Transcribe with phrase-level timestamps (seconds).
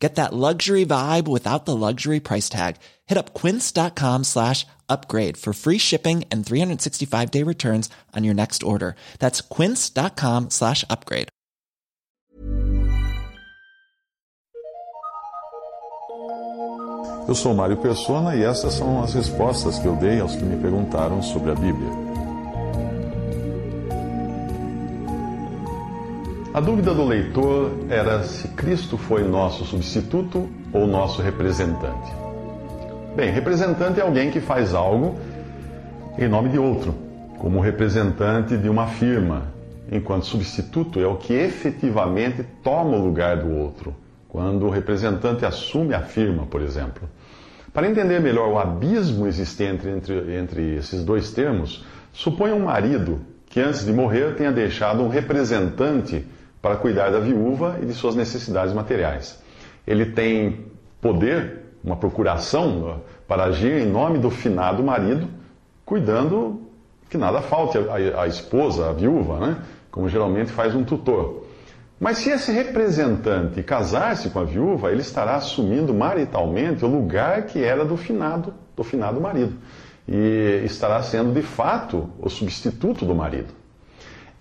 [0.00, 2.76] Get that luxury vibe without the luxury price tag.
[3.06, 8.62] Hit up quince.com slash upgrade for free shipping and 365 day returns on your next
[8.62, 8.96] order.
[9.18, 11.28] That's quince.com slash upgrade.
[17.28, 20.60] Eu sou Mário Persona e essas são as respostas que eu dei aos que me
[20.60, 22.09] perguntaram sobre a Bíblia.
[26.52, 32.10] A dúvida do leitor era se Cristo foi nosso substituto ou nosso representante.
[33.14, 35.14] Bem, representante é alguém que faz algo
[36.18, 36.92] em nome de outro,
[37.38, 39.44] como representante de uma firma,
[39.92, 43.94] enquanto substituto é o que efetivamente toma o lugar do outro,
[44.28, 47.08] quando o representante assume a firma, por exemplo.
[47.72, 53.60] Para entender melhor o abismo existente entre, entre esses dois termos, suponha um marido que
[53.60, 56.24] antes de morrer tenha deixado um representante
[56.60, 59.42] para cuidar da viúva e de suas necessidades materiais.
[59.86, 60.66] Ele tem
[61.00, 65.28] poder, uma procuração para agir em nome do finado marido,
[65.84, 66.60] cuidando
[67.08, 67.78] que nada falte
[68.16, 69.56] à, esposa, à viúva, né?
[69.90, 71.46] como geralmente faz um tutor.
[71.98, 77.62] Mas se esse representante casar-se com a viúva, ele estará assumindo maritalmente o lugar que
[77.62, 79.54] era do finado, do finado marido.
[80.08, 83.52] E estará sendo de fato o substituto do marido.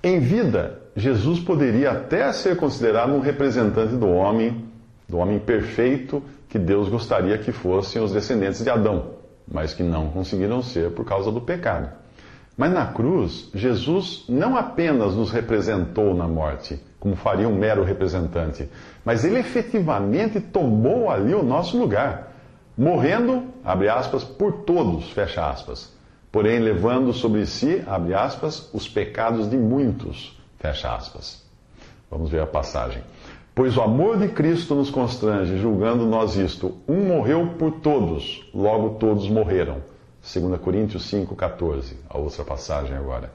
[0.01, 4.65] Em vida, Jesus poderia até ser considerado um representante do homem,
[5.07, 9.11] do homem perfeito que Deus gostaria que fossem os descendentes de Adão,
[9.47, 11.89] mas que não conseguiram ser por causa do pecado.
[12.57, 18.69] Mas na cruz, Jesus não apenas nos representou na morte, como faria um mero representante,
[19.05, 22.33] mas ele efetivamente tomou ali o nosso lugar,
[22.77, 25.97] morrendo, abre aspas, por todos, fecha aspas
[26.31, 31.43] porém levando sobre si, abre aspas, os pecados de muitos, fecha aspas.
[32.11, 33.01] Vamos ver a passagem.
[33.53, 38.91] Pois o amor de Cristo nos constrange, julgando nós isto: um morreu por todos, logo
[38.91, 39.77] todos morreram.
[40.21, 43.31] 2 Coríntios 5,14, a outra passagem agora.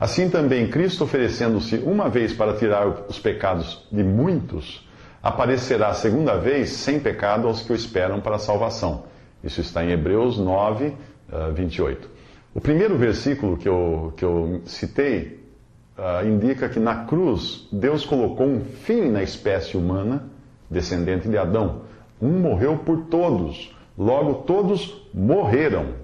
[0.00, 4.88] Assim também, Cristo oferecendo-se uma vez para tirar os pecados de muitos,
[5.22, 9.04] aparecerá segunda vez sem pecado aos que o esperam para a salvação.
[9.44, 10.94] Isso está em Hebreus 9,
[11.54, 12.10] 28.
[12.54, 15.41] O primeiro versículo que eu, que eu citei
[15.98, 20.24] uh, indica que na cruz Deus colocou um fim na espécie humana,
[20.70, 21.82] descendente de Adão.
[22.20, 26.02] Um morreu por todos, logo todos morreram.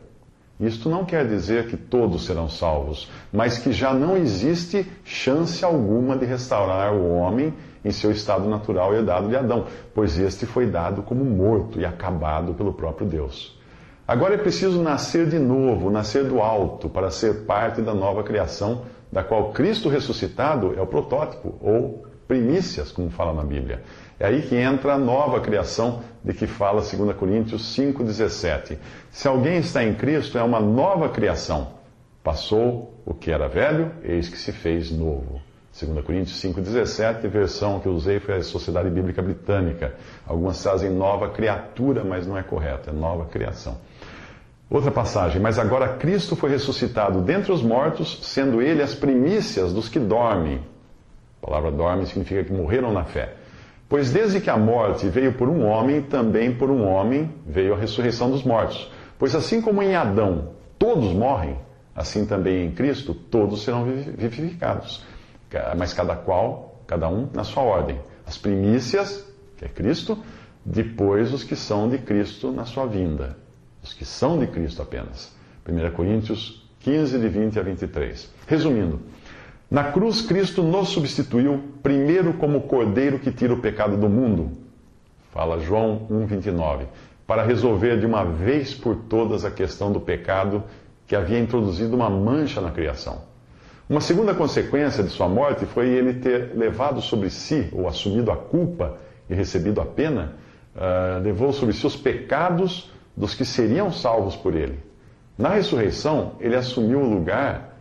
[0.61, 6.17] Isto não quer dizer que todos serão salvos, mas que já não existe chance alguma
[6.17, 11.03] de restaurar o homem em seu estado natural herdado de Adão, pois este foi dado
[11.03, 13.57] como morto e acabado pelo próprio Deus.
[14.07, 18.83] Agora é preciso nascer de novo, nascer do alto, para ser parte da nova criação,
[19.11, 23.83] da qual Cristo ressuscitado é o protótipo, ou primícias, como fala na Bíblia.
[24.21, 28.77] É aí que entra a nova criação de que fala 2 Coríntios 5,17.
[29.11, 31.79] Se alguém está em Cristo, é uma nova criação.
[32.23, 35.41] Passou o que era velho, eis que se fez novo.
[35.81, 39.95] 2 Coríntios 5,17, versão que eu usei foi a Sociedade Bíblica Britânica.
[40.27, 43.79] Algumas trazem nova criatura, mas não é correto, é nova criação.
[44.71, 49.89] Outra passagem, mas agora Cristo foi ressuscitado dentre os mortos, sendo ele as primícias dos
[49.89, 50.61] que dormem.
[51.43, 53.33] A palavra dorme significa que morreram na fé.
[53.89, 57.79] Pois desde que a morte veio por um homem, também por um homem veio a
[57.79, 58.93] ressurreição dos mortos.
[59.19, 61.57] Pois assim como em Adão todos morrem,
[61.97, 65.03] assim também em Cristo todos serão vivificados.
[65.79, 67.99] Mas cada qual, cada um na sua ordem.
[68.27, 69.27] As primícias,
[69.57, 70.19] que é Cristo,
[70.63, 73.48] depois os que são de Cristo na sua vinda
[73.89, 75.35] os que são de Cristo apenas.
[75.67, 78.31] 1 Coríntios 15, de 20 a 23.
[78.47, 79.01] Resumindo,
[79.71, 84.51] na cruz Cristo nos substituiu primeiro como cordeiro que tira o pecado do mundo.
[85.33, 86.85] Fala João 1,29.
[87.27, 90.65] Para resolver de uma vez por todas a questão do pecado
[91.07, 93.23] que havia introduzido uma mancha na criação.
[93.89, 98.37] Uma segunda consequência de sua morte foi ele ter levado sobre si, ou assumido a
[98.37, 98.99] culpa
[99.29, 100.35] e recebido a pena,
[100.77, 104.79] uh, levou sobre si os pecados dos que seriam salvos por ele.
[105.37, 107.77] Na ressurreição, ele assumiu o lugar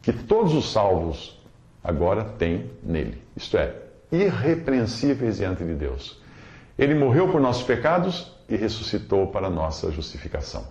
[0.00, 1.38] que todos os salvos
[1.84, 3.74] agora têm nele, isto é,
[4.10, 6.20] irrepreensíveis diante de Deus.
[6.78, 10.66] Ele morreu por nossos pecados e ressuscitou para nossa justificação.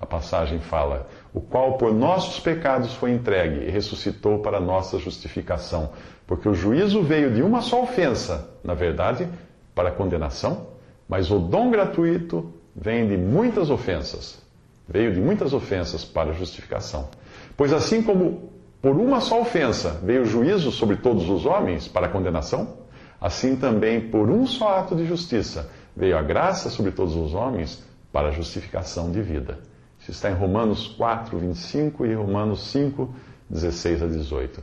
[0.00, 5.90] A passagem fala: o qual por nossos pecados foi entregue e ressuscitou para nossa justificação.
[6.26, 9.28] Porque o juízo veio de uma só ofensa, na verdade,
[9.74, 10.68] para condenação,
[11.08, 14.40] mas o dom gratuito vem de muitas ofensas.
[14.88, 17.08] Veio de muitas ofensas para justificação.
[17.56, 22.08] Pois assim como por uma só ofensa veio o juízo sobre todos os homens para
[22.08, 22.78] condenação,
[23.20, 27.82] assim também por um só ato de justiça veio a graça sobre todos os homens
[28.12, 29.58] para a justificação de vida.
[30.00, 33.14] Isso está em Romanos 4, 25 e Romanos 5,
[33.48, 34.62] 16 a 18.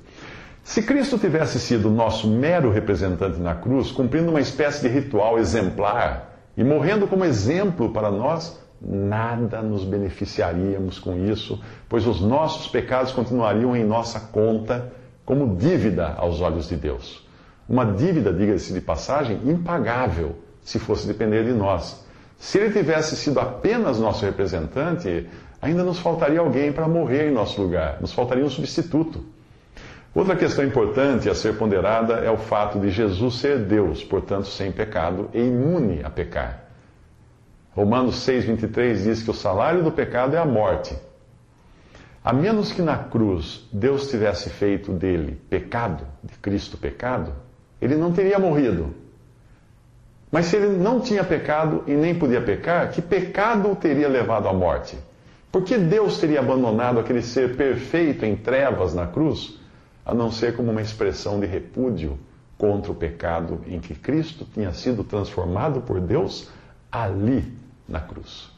[0.63, 6.28] Se Cristo tivesse sido nosso mero representante na cruz, cumprindo uma espécie de ritual exemplar
[6.59, 11.57] e morrendo como exemplo para nós, nada nos beneficiaríamos com isso,
[11.87, 14.91] pois os nossos pecados continuariam em nossa conta
[15.23, 17.25] como dívida aos olhos de Deus.
[17.67, 22.05] Uma dívida, diga-se de passagem, impagável, se fosse depender de nós.
[22.37, 25.29] Se ele tivesse sido apenas nosso representante,
[25.61, 29.23] ainda nos faltaria alguém para morrer em nosso lugar, nos faltaria um substituto.
[30.13, 34.71] Outra questão importante a ser ponderada é o fato de Jesus ser Deus, portanto sem
[34.71, 36.65] pecado e imune a pecar.
[37.71, 40.97] Romanos 6,23 diz que o salário do pecado é a morte.
[42.23, 47.31] A menos que na cruz Deus tivesse feito dele pecado, de Cristo pecado,
[47.79, 48.93] ele não teria morrido.
[50.31, 54.47] Mas se ele não tinha pecado e nem podia pecar, que pecado o teria levado
[54.47, 54.97] à morte?
[55.51, 59.58] Por que Deus teria abandonado aquele ser perfeito em trevas na cruz,
[60.09, 62.17] a não ser como uma expressão de repúdio
[62.57, 66.49] contra o pecado em que Cristo tinha sido transformado por Deus
[66.91, 67.53] ali
[67.87, 68.49] na cruz?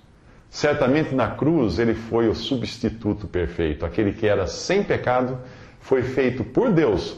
[0.50, 5.38] Certamente na cruz ele foi o substituto perfeito, aquele que era sem pecado,
[5.82, 7.18] foi feito por Deus,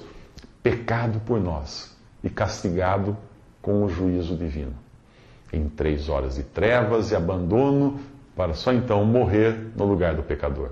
[0.64, 3.16] pecado por nós e castigado
[3.62, 4.74] com o juízo divino.
[5.52, 8.00] Em três horas de trevas e abandono,
[8.36, 10.72] para só então morrer no lugar do pecador.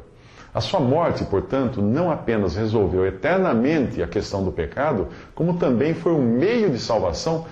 [0.54, 6.14] A sua morte, portanto, não apenas resolveu eternamente a questão do pecado, como também foi
[6.14, 7.46] um meio de salvação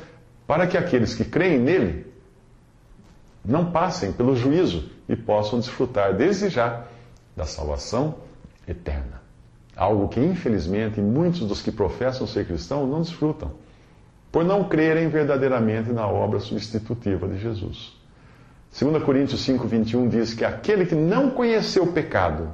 [0.46, 2.06] para que aqueles que creem nele
[3.46, 6.84] não passem pelo juízo e possam desfrutar desde já
[7.36, 8.16] da salvação
[8.68, 9.22] eterna.
[9.76, 13.52] Algo que, infelizmente, muitos dos que professam ser cristãos não desfrutam
[14.32, 17.98] por não crerem verdadeiramente na obra substitutiva de Jesus.
[18.80, 22.54] 2 Coríntios 5, 21 diz que aquele que não conheceu o pecado,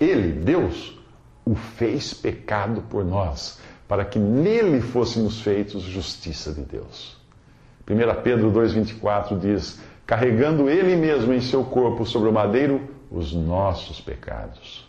[0.00, 0.98] ele, Deus,
[1.44, 7.16] o fez pecado por nós, para que nele fôssemos feitos justiça de Deus.
[7.88, 12.80] 1 Pedro 2,24 diz: carregando ele mesmo em seu corpo sobre o madeiro
[13.10, 14.88] os nossos pecados.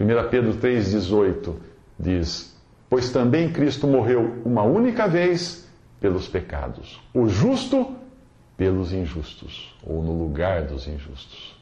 [0.00, 1.54] 1 Pedro 3,18
[1.98, 2.58] diz:
[2.88, 5.68] Pois também Cristo morreu uma única vez
[6.00, 7.94] pelos pecados, o justo
[8.56, 11.54] pelos injustos, ou no lugar dos injustos.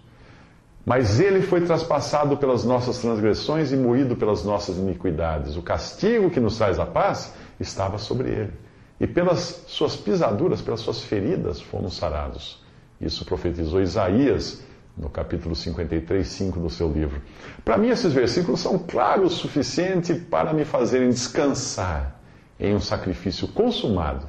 [0.85, 5.57] Mas ele foi traspassado pelas nossas transgressões e moído pelas nossas iniquidades.
[5.57, 8.53] O castigo que nos traz a paz estava sobre ele.
[8.99, 12.63] E pelas suas pisaduras, pelas suas feridas, fomos sarados.
[13.01, 14.63] Isso profetizou Isaías
[14.97, 17.21] no capítulo 53, 5 do seu livro.
[17.65, 22.21] Para mim, esses versículos são claros o suficiente para me fazerem descansar
[22.59, 24.29] em um sacrifício consumado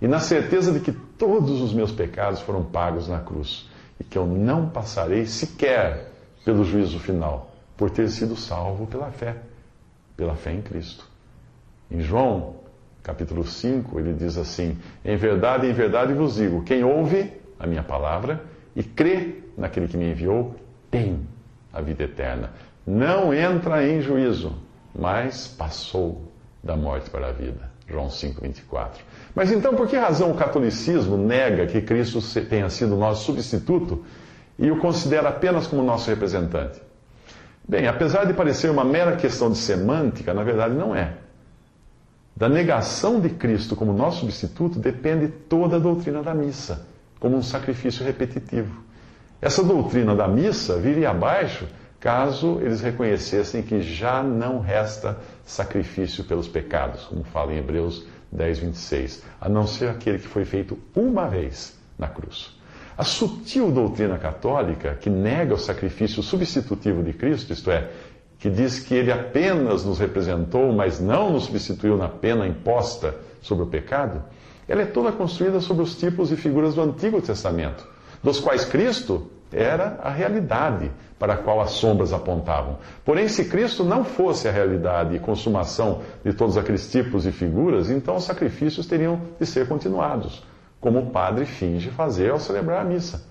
[0.00, 4.16] e na certeza de que todos os meus pecados foram pagos na cruz e que
[4.16, 6.10] eu não passarei sequer
[6.44, 9.36] pelo juízo final por ter sido salvo pela fé,
[10.16, 11.06] pela fé em Cristo.
[11.90, 12.56] Em João,
[13.02, 17.82] capítulo 5, ele diz assim: Em verdade, em verdade vos digo: quem ouve a minha
[17.82, 18.42] palavra
[18.74, 20.54] e crê naquele que me enviou,
[20.90, 21.26] tem
[21.72, 22.50] a vida eterna.
[22.86, 24.54] Não entra em juízo,
[24.94, 26.30] mas passou
[26.62, 27.75] da morte para a vida.
[27.88, 28.98] João 5,24.
[29.34, 34.04] Mas então, por que razão o catolicismo nega que Cristo tenha sido nosso substituto
[34.58, 36.80] e o considera apenas como nosso representante?
[37.68, 41.14] Bem, apesar de parecer uma mera questão de semântica, na verdade não é.
[42.36, 46.86] Da negação de Cristo como nosso substituto depende toda a doutrina da missa,
[47.18, 48.84] como um sacrifício repetitivo.
[49.40, 51.66] Essa doutrina da missa viria abaixo
[52.00, 58.58] caso eles reconhecessem que já não resta sacrifício pelos pecados, como fala em Hebreus 10,
[58.58, 62.54] 26, a não ser aquele que foi feito uma vez na cruz.
[62.96, 67.90] A sutil doutrina católica, que nega o sacrifício substitutivo de Cristo, isto é,
[68.38, 73.64] que diz que ele apenas nos representou, mas não nos substituiu na pena imposta sobre
[73.64, 74.22] o pecado,
[74.68, 77.86] ela é toda construída sobre os tipos e figuras do Antigo Testamento
[78.26, 82.78] dos quais Cristo era a realidade para a qual as sombras apontavam.
[83.04, 87.90] Porém, se Cristo não fosse a realidade e consumação de todos aqueles tipos e figuras,
[87.90, 90.42] então os sacrifícios teriam de ser continuados,
[90.80, 93.24] como o padre finge fazer ao celebrar a missa.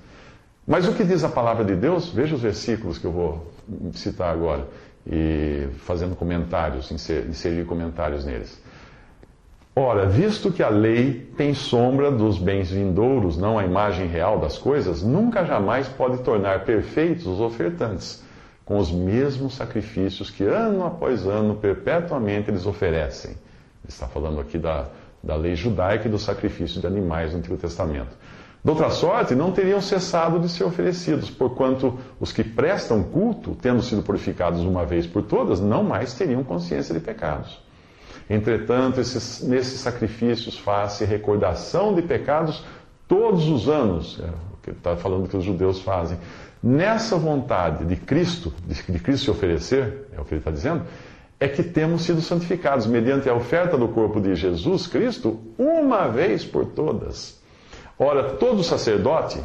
[0.68, 2.10] Mas o que diz a palavra de Deus?
[2.10, 3.52] Veja os versículos que eu vou
[3.94, 4.68] citar agora,
[5.06, 8.60] e fazendo comentários, inserir comentários neles.
[9.78, 14.58] Ora, visto que a lei tem sombra dos bens vindouros, não a imagem real das
[14.58, 18.24] coisas, nunca jamais pode tornar perfeitos os ofertantes,
[18.64, 23.32] com os mesmos sacrifícios que ano após ano, perpetuamente, eles oferecem.
[23.32, 24.88] Ele está falando aqui da,
[25.22, 28.16] da lei judaica e do sacrifício de animais no Antigo Testamento.
[28.64, 33.82] De outra sorte, não teriam cessado de ser oferecidos, porquanto os que prestam culto, tendo
[33.82, 37.66] sido purificados uma vez por todas, não mais teriam consciência de pecados.
[38.30, 42.64] Entretanto, esses, nesses sacrifícios faz-se recordação de pecados
[43.08, 46.18] todos os anos, é o que está falando que os judeus fazem.
[46.62, 50.84] Nessa vontade de Cristo, de, de Cristo se oferecer, é o que ele está dizendo,
[51.40, 56.44] é que temos sido santificados mediante a oferta do corpo de Jesus Cristo uma vez
[56.44, 57.40] por todas.
[58.00, 59.40] Ora, todo sacerdote,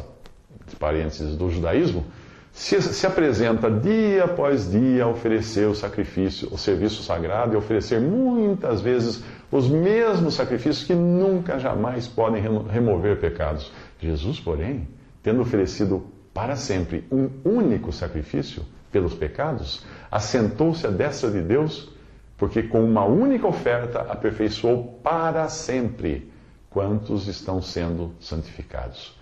[0.79, 2.05] parênteses do judaísmo,
[2.53, 7.99] se, se apresenta dia após dia a oferecer o sacrifício, o serviço sagrado e oferecer
[7.99, 13.71] muitas vezes os mesmos sacrifícios que nunca jamais podem remover pecados.
[13.99, 14.87] Jesus, porém,
[15.23, 21.89] tendo oferecido para sempre um único sacrifício pelos pecados, assentou-se à destra de Deus,
[22.37, 26.31] porque com uma única oferta aperfeiçoou para sempre
[26.69, 29.17] quantos estão sendo santificados.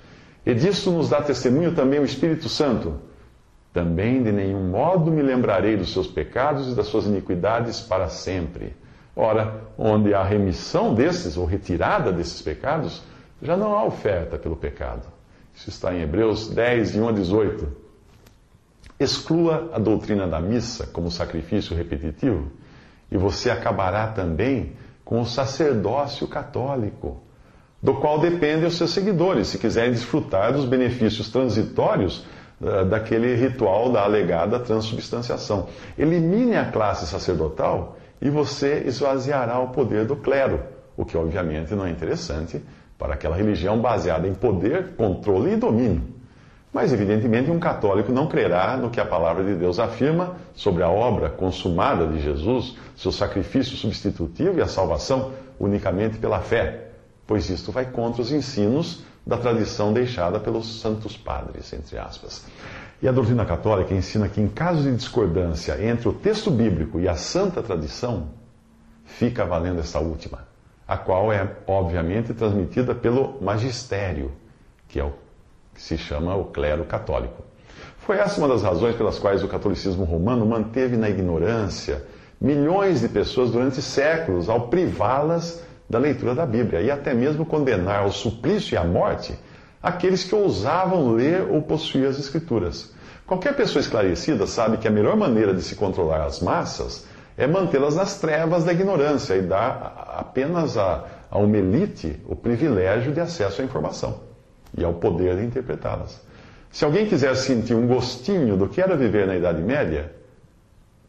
[0.45, 3.08] E disso nos dá testemunho também o Espírito Santo
[3.73, 8.75] também de nenhum modo me lembrarei dos seus pecados e das suas iniquidades para sempre.
[9.15, 13.03] Ora, onde há remissão desses, ou retirada desses pecados,
[13.41, 15.07] já não há oferta pelo pecado.
[15.53, 17.67] Isso está em Hebreus 10, de 1 a 18.
[18.99, 22.51] Exclua a doutrina da missa como sacrifício repetitivo,
[23.11, 24.73] e você acabará também
[25.05, 27.21] com o sacerdócio católico,
[27.81, 32.25] do qual dependem os seus seguidores, se quiserem desfrutar dos benefícios transitórios
[32.89, 35.67] daquele ritual da alegada transubstanciação.
[35.97, 40.61] Elimine a classe sacerdotal e você esvaziará o poder do clero,
[40.97, 42.61] o que obviamente não é interessante
[42.97, 46.03] para aquela religião baseada em poder, controle e domínio.
[46.71, 50.89] Mas, evidentemente, um católico não crerá no que a palavra de Deus afirma sobre a
[50.89, 56.89] obra consumada de Jesus, seu sacrifício substitutivo e a salvação unicamente pela fé,
[57.25, 62.43] pois isto vai contra os ensinos da tradição deixada pelos santos padres, entre aspas.
[62.99, 67.07] E a doutrina católica ensina que, em caso de discordância entre o texto bíblico e
[67.07, 68.29] a santa tradição,
[69.05, 70.47] fica valendo essa última,
[70.87, 74.31] a qual é, obviamente, transmitida pelo magistério,
[74.87, 75.13] que é o
[75.75, 77.43] que se chama o clero católico.
[77.99, 82.03] Foi essa uma das razões pelas quais o catolicismo romano manteve na ignorância
[82.41, 88.01] milhões de pessoas durante séculos ao privá-las da leitura da Bíblia e até mesmo condenar
[88.01, 89.33] ao suplício e à morte
[89.81, 92.93] aqueles que ousavam ler ou possuir as Escrituras.
[93.25, 97.05] Qualquer pessoa esclarecida sabe que a melhor maneira de se controlar as massas
[97.37, 103.21] é mantê-las nas trevas da ignorância e dar apenas a, uma elite o privilégio de
[103.21, 104.21] acesso à informação
[104.77, 106.21] e ao poder de interpretá-las.
[106.71, 110.11] Se alguém quiser sentir um gostinho do que era viver na Idade Média,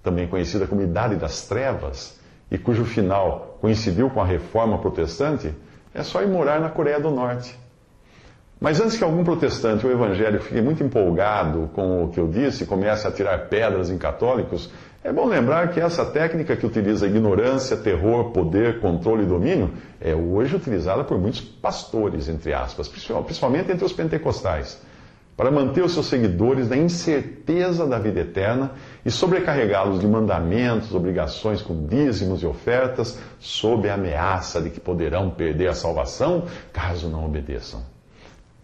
[0.02, 2.20] também conhecida como Idade das Trevas,
[2.50, 5.54] e cujo final coincidiu com a reforma protestante,
[5.95, 7.59] é só ir morar na Coreia do Norte.
[8.61, 12.64] Mas antes que algum protestante ou evangélico fique muito empolgado com o que eu disse
[12.64, 14.71] e comece a tirar pedras em católicos,
[15.02, 20.14] é bom lembrar que essa técnica que utiliza ignorância, terror, poder, controle e domínio é
[20.14, 24.78] hoje utilizada por muitos pastores, entre aspas, principalmente entre os pentecostais
[25.40, 28.73] para manter os seus seguidores na incerteza da vida eterna
[29.04, 35.30] e sobrecarregá-los de mandamentos, obrigações com dízimos e ofertas, sob a ameaça de que poderão
[35.30, 37.83] perder a salvação caso não obedeçam.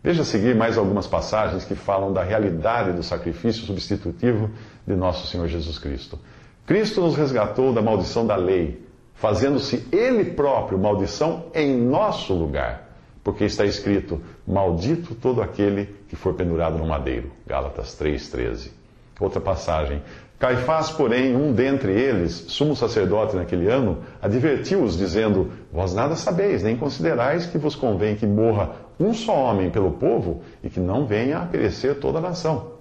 [0.02, 4.50] Veja a seguir mais algumas passagens que falam da realidade do sacrifício substitutivo
[4.86, 6.18] de nosso Senhor Jesus Cristo.
[6.64, 12.86] Cristo nos resgatou da maldição da lei, fazendo-se Ele próprio maldição em nosso lugar
[13.26, 17.32] porque está escrito: Maldito todo aquele que for pendurado no madeiro.
[17.44, 18.70] Gálatas 3,13.
[19.18, 20.02] Outra passagem.
[20.38, 26.76] Caifás, porém, um dentre eles, sumo sacerdote naquele ano, advertiu-os, dizendo: Vós nada sabeis, nem
[26.76, 31.38] considerais que vos convém que morra um só homem pelo povo e que não venha
[31.38, 32.76] a perecer toda a nação.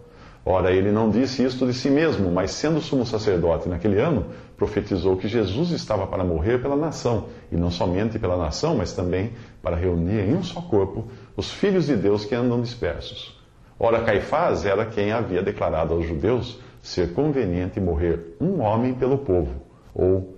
[0.46, 5.18] Ora, ele não disse isto de si mesmo, mas sendo sumo sacerdote naquele ano, profetizou
[5.18, 9.32] que Jesus estava para morrer pela nação, e não somente pela nação, mas também
[9.64, 13.35] para reunir em um só corpo os filhos de Deus que andam dispersos.
[13.78, 19.52] Ora, Caifás era quem havia declarado aos judeus ser conveniente morrer um homem pelo povo,
[19.94, 20.38] ou,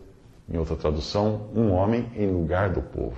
[0.50, 3.18] em outra tradução, um homem em lugar do povo.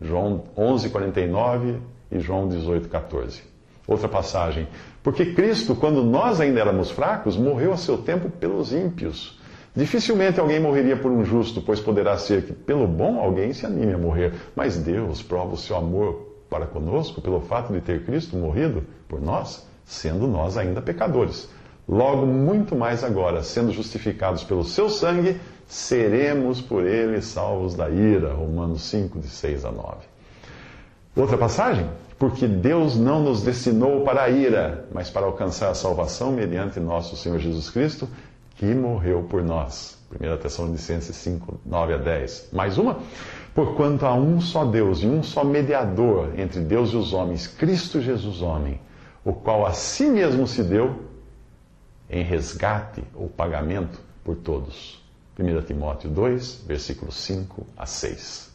[0.00, 1.78] João 11:49
[2.10, 3.42] e João 18:14.
[3.86, 4.66] Outra passagem.
[5.02, 9.40] Porque Cristo, quando nós ainda éramos fracos, morreu a seu tempo pelos ímpios.
[9.74, 13.94] Dificilmente alguém morreria por um justo, pois poderá ser que pelo bom alguém se anime
[13.94, 14.34] a morrer.
[14.56, 19.20] Mas Deus prova o seu amor para conosco pelo fato de ter Cristo morrido por
[19.20, 21.48] nós, sendo nós ainda pecadores.
[21.88, 28.32] Logo, muito mais agora, sendo justificados pelo seu sangue, seremos por ele salvos da ira.
[28.34, 29.96] Romanos 5, de 6 a 9.
[31.14, 31.88] Outra passagem?
[32.18, 37.16] Porque Deus não nos destinou para a ira, mas para alcançar a salvação mediante nosso
[37.16, 38.08] Senhor Jesus Cristo,
[38.56, 39.96] que morreu por nós.
[40.10, 42.48] 1 Tessalonicenses 5, 9 a 10.
[42.52, 42.98] Mais uma?
[43.56, 48.02] Porquanto há um só Deus e um só mediador entre Deus e os homens, Cristo
[48.02, 48.78] Jesus, homem,
[49.24, 51.06] o qual a si mesmo se deu
[52.10, 55.02] em resgate ou pagamento por todos.
[55.38, 58.54] 1 Timóteo 2, versículos 5 a 6.